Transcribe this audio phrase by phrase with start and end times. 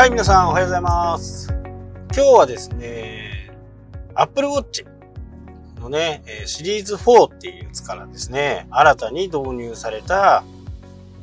[0.00, 1.52] はい、皆さんおはようございます。
[2.14, 3.50] 今日はですね、
[4.14, 4.86] Apple Watch
[5.78, 10.42] のね、シリーズ4っていうやつからですね、新たに導入された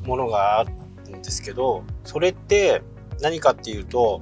[0.06, 0.70] ものがある
[1.10, 2.84] んですけど、それって
[3.20, 4.22] 何かっていうと、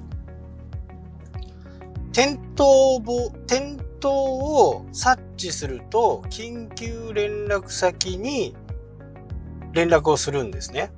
[2.13, 2.63] 転倒
[3.03, 8.55] ぼ、転倒を察知すると、緊急連絡先に
[9.73, 10.93] 連絡をするんですね。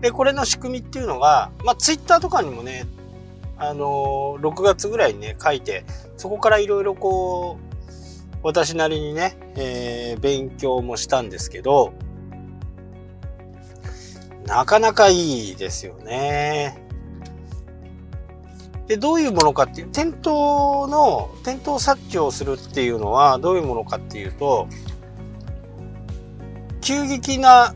[0.00, 2.86] で、これの仕組みっていうのが、まあ、ツイッターとかにもね、
[3.58, 5.84] あのー、6月ぐらいにね、書いて、
[6.16, 11.92] そこからいろいろこう、私なりにね、えー、勉強もしたんですけど、
[14.46, 16.78] なかなかいいですよね。
[18.86, 20.30] で、どういうものかっていう、転倒
[20.86, 24.68] の、転倒察知をするっていうのはどういうものかっていうと、
[26.80, 27.74] 急激な、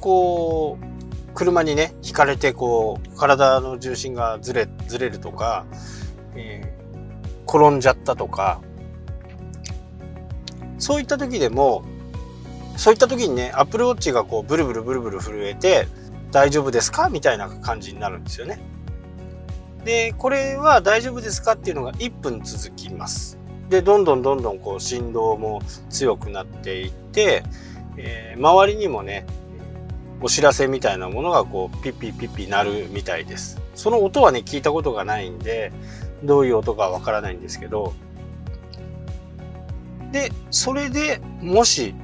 [0.00, 0.91] こう、
[1.34, 5.64] 車にね、引かれて、こう、体の重心がずれ、ずれるとか、
[6.34, 8.60] えー、転んじゃったとか、
[10.78, 11.84] そういった時でも、
[12.76, 15.86] そういった時にね、アップルウォッチがこう、ブルブルブルブル震えて、
[16.30, 17.10] 大丈夫ですか？
[17.10, 18.58] みたいな感じになるんですよね。
[19.84, 23.38] で、これは大丈夫ですかっていうのが1分続きます。
[23.68, 25.60] で、どんどんどんどんこう振動も
[25.90, 27.42] 強くなっていって、
[27.96, 29.26] えー、周りにもね、
[30.22, 33.60] お知らせみたいなものがこうピッピッピッピ鳴るみたいです。
[33.74, 35.72] その音はね聞いたことがないんで
[36.22, 37.94] どういう音かわからないんですけど
[40.12, 41.94] でそれでもし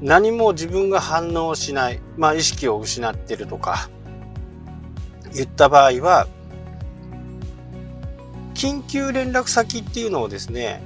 [0.00, 3.88] 何も自分が反応しないまあ意識を失ってるとか
[5.32, 6.26] 言った場合は
[8.54, 10.82] 緊急連絡先っていうのをですね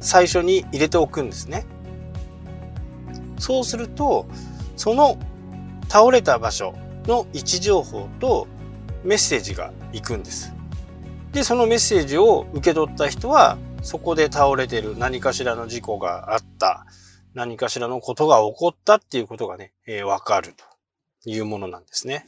[0.00, 1.66] 最初に入れておくんですね。
[3.40, 4.26] そうすると、
[4.76, 5.18] その
[5.88, 6.74] 倒れた場所
[7.06, 8.46] の位置情報と
[9.02, 10.54] メッセージが行くんです。
[11.32, 16.86] で、そのメッセージを受け取った人は、そこで倒れてる何かしらの事故があった、
[17.32, 20.64] 何かしらのことが起こったっていうことがね、えー、わかると
[21.30, 22.26] いうものなんですね。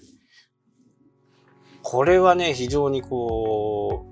[1.82, 4.06] これはね、非常にこ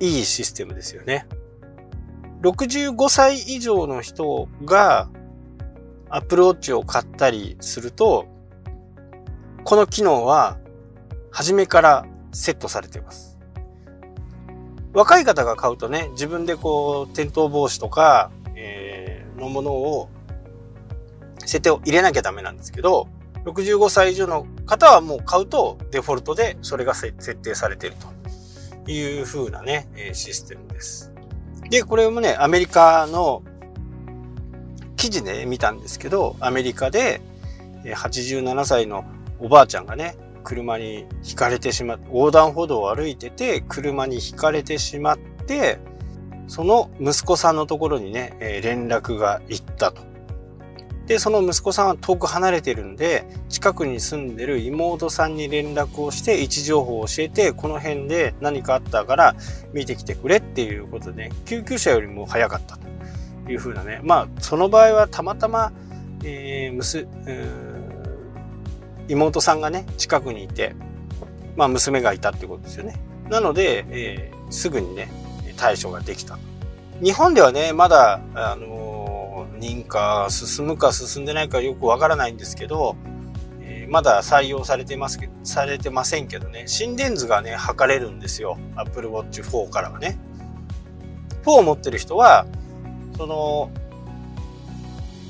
[0.00, 1.26] う、いいシステムですよね。
[2.42, 5.10] 65歳以上の人が
[6.10, 8.26] アップルウォッチを買ったりすると、
[9.64, 10.58] この機能は
[11.30, 13.38] 初めからセットされています。
[14.92, 20.08] 若い方が買うとね、自分でこう、転倒防止とか、えー、のものを、
[21.40, 23.08] 設定を入れなきゃダメなんですけど、
[23.44, 27.96] 65歳以上の方はもう買うとデフォルトでそれが設定されている
[28.84, 31.12] という風なね、システムです。
[31.70, 33.42] で、これもね、アメリカの
[34.98, 37.22] 記事で見たんですけど、アメリカで
[37.84, 39.04] 87歳の
[39.38, 45.78] おばあちゃんがね、車にひかれてしまって、横断歩道を歩いてて、車にひかれてしまって、
[46.48, 50.02] その息子さんのところにね、連絡が行ったと。
[51.06, 59.36] で、その息子さんは遠く離れてるんで、近くに住んでる妹さんに連絡をして、位置情報を教えて、この辺で何かあったから
[59.72, 62.88] 見てきてくれっていうことで、救急車よりも早かったと。
[63.48, 64.00] いうふうなね。
[64.02, 65.72] まあ、その場合はたまたま、
[66.24, 67.06] えー、むす、
[69.08, 70.74] 妹さんがね、近くにいて、
[71.56, 72.94] まあ、娘がいたってことですよね。
[73.28, 75.10] なので、えー、すぐにね、
[75.56, 76.38] 対処ができた。
[77.02, 82.96] 日本ではね、まだ、あのー、認可進むか進んでないかよくわからないんですけど、
[83.60, 88.58] え、まだ採用されてますけど、されてませんけどね、心電図がね、測れるんですよ。
[88.76, 90.18] Apple Watch 4からはね。
[91.44, 92.46] 4を持ってる人は、
[93.18, 93.70] その、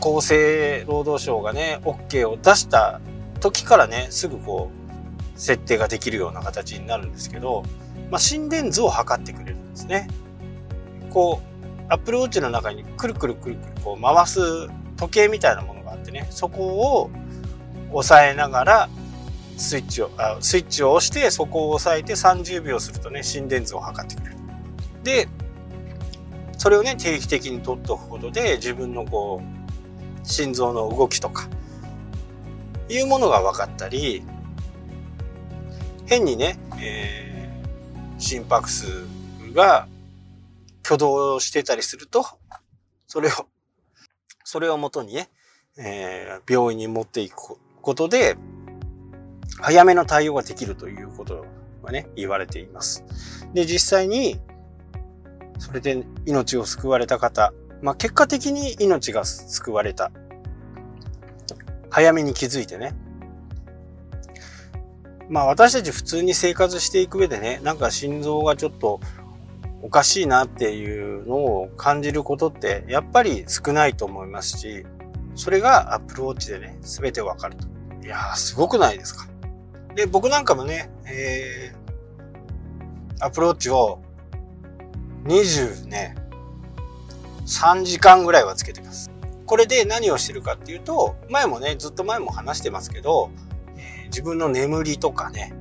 [0.01, 3.01] 厚生労働省がね、OK を出した
[3.41, 4.71] 時からね、すぐこ
[5.35, 7.65] う、設定ができるような形になるんですけど、
[8.11, 10.09] まあ、心電図を測ってくれるんですね。
[11.11, 11.59] こう、
[11.89, 14.69] アップルウォッチの中にくるくるくるくるこう回す
[14.99, 17.11] 時計みたいなものがあってね、そこを
[17.91, 18.89] 押さえながら
[19.57, 24.37] スイッチを、あスイッチを押してそこを押さえて30秒するとね、心電図を測ってくれる。
[25.03, 25.29] で、
[26.59, 31.49] それをね、定期的に取っておくことで、自分のこう、心臓の動きとか、
[32.89, 34.23] いうものが分かったり、
[36.07, 38.87] 変にね、えー、心拍数
[39.55, 39.87] が
[40.85, 42.27] 挙動してたりすると、
[43.07, 43.33] それを、
[44.43, 45.29] それをもとにね、
[45.79, 47.37] えー、病院に持っていく
[47.83, 48.37] ことで、
[49.61, 51.45] 早めの対応ができるということ
[51.85, 53.05] がね、言われています。
[53.55, 54.41] で、実際に、
[55.59, 57.53] それで命を救われた方、
[57.83, 60.11] まあ、結果的に命が救われた。
[61.91, 62.95] 早めに気づいてね。
[65.29, 69.01] まあ私たち普通に生活していく上でね、なんか心臓がちょっと
[69.83, 74.87] おかしいなっていうのを感じることってやっぱり少ないと思いますし、
[75.35, 77.67] それが Apple Watch でね、すべてわかると。
[78.03, 79.29] いやー、すごくないですか？
[79.95, 84.03] で、僕なんかもね、えー、Apple Watch を
[85.25, 86.15] 20ね、
[87.47, 89.11] 3時間ぐらいはつけてます。
[89.47, 93.31] これで何をしてるかっていうと、前もね、ずっと前も話してますけど、
[93.77, 95.55] え、自分の眠りとかね、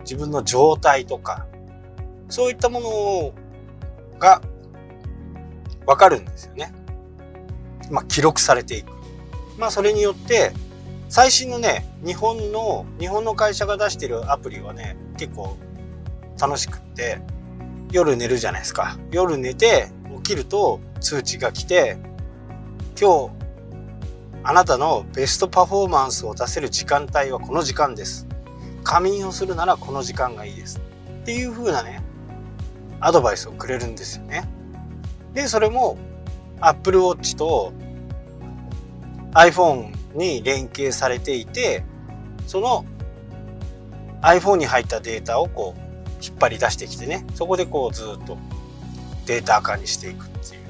[0.00, 1.46] 自分の状態とか、
[2.28, 3.34] そういったもの
[4.18, 4.42] が
[5.86, 6.72] わかるんですよね。
[7.90, 8.92] まあ、記録されていく。
[9.58, 10.52] まあ、それによって、
[11.08, 15.56] 最新のね、日本の、日本の会社が出してるアプリはね、結構
[16.40, 17.20] 楽しくって、
[17.90, 18.98] 夜寝るじゃないですか。
[19.10, 21.98] 夜寝て、起きると通知が来て、
[23.00, 23.44] 今日、
[24.42, 28.26] あなたのベストパフォーマンスを出せる時間帯はこの時間です。
[28.82, 30.80] 仮眠をするならこの時間がいいです。
[31.22, 32.02] っていう風なね、
[33.00, 34.48] アドバイスをくれるんですよね。
[35.32, 35.96] で、それも
[36.60, 37.72] Apple Watch と
[39.32, 41.84] iPhone に連携されていて、
[42.46, 42.84] その
[44.22, 45.83] iPhone に入ったデータをこう
[46.24, 48.38] 引っ張り出してきてね、そこでこうずっと
[49.26, 50.64] データ化にしていくっていう。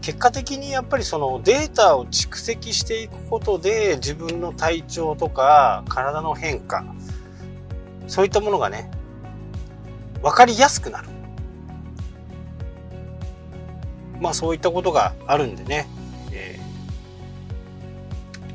[0.00, 6.84] 結果的にやっぱりそのデータを蓄積していくことで自分の体調とか体の変化、
[8.06, 8.90] そういったものがね、
[10.22, 11.08] 分かりやすくなる。
[14.20, 15.86] まあそういったことがあるんでね、
[16.32, 16.58] え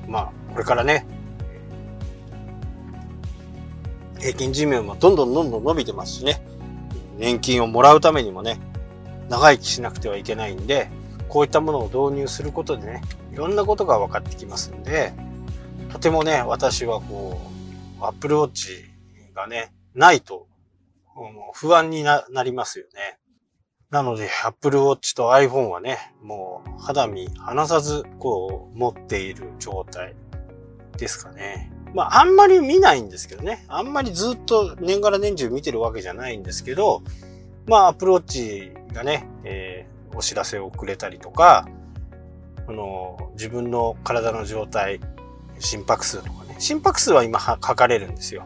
[0.05, 1.07] ー、まあこれからね、
[4.25, 6.41] 平均寿命もどんどんどんどん伸びてますしね、
[7.19, 8.59] 年金をもらうためにもね、
[9.29, 10.89] 長生きしなくてはいけないんで、
[11.29, 13.01] こういったものを導入することでね、
[13.31, 15.13] いろんなことが分かってきますんで、
[15.91, 17.39] とてもね、私はこ
[18.01, 18.69] う、Apple Watch
[19.35, 20.47] がね、ないと
[21.53, 23.19] 不安になりますよね。
[23.91, 30.15] なので、Apple Watch と iPhone はね、もう肌身離さず、こう、持っている状態
[30.97, 31.74] ですかね。
[31.95, 33.63] まあ、あんまり見ないんですけどね。
[33.69, 37.01] あんまりずっと年がら年中見てるわけじゃないんですけど、
[37.67, 41.69] まあ、Apple Watch がね、えー、お知らせをくれたりとか、
[42.67, 44.99] あの、自分の体の状態、
[45.59, 46.57] 心拍数とかね。
[46.59, 48.45] 心拍数は今書かれるんですよ。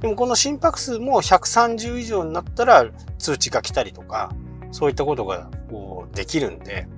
[0.00, 2.86] でもこの心拍数も130以上になったら
[3.18, 4.32] 通知が来たりとか、
[4.72, 6.88] そういったことがこうできるんで、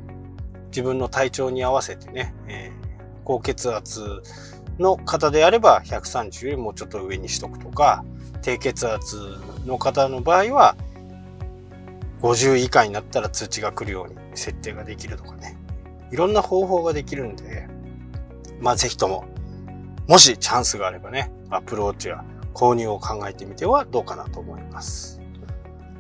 [0.71, 4.23] 自分の体調に合わせてね、えー、高血圧
[4.79, 8.05] の方であれば130よりもうちょっと上にしとくとか、
[8.43, 9.17] 低血圧
[9.67, 10.77] の方の場合は
[12.21, 15.57] 50以下になったら通知が来るように設定ができるとかね。
[16.11, 17.69] いろんな方法ができるんで、
[18.61, 19.25] まあぜひとも、
[20.07, 22.25] もしチャンスがあればね、アプローチや
[22.55, 25.21] 購入を考えてみてはどうかなと思います。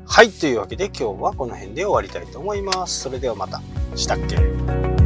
[0.07, 3.01] はい、というわけで今日はこの辺で終わりたいと思います。
[3.01, 3.61] それではまた。
[3.95, 4.98] したっけ？